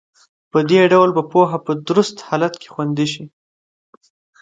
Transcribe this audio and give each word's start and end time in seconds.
په 0.51 0.59
دې 0.69 0.81
ډول 0.91 1.09
به 1.15 1.23
پوهه 1.31 1.57
په 1.65 1.73
درست 1.87 2.15
حالت 2.27 2.53
کې 2.61 2.67
خوندي 2.73 3.07
شي. 3.13 3.23